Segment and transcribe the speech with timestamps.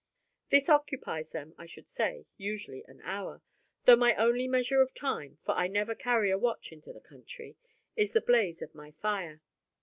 [0.49, 3.43] This occupies them, I should say, usually an hour,
[3.85, 7.55] though my only measure of time (for I never carry a watch into the country)
[7.95, 9.43] is the blaze of my fire.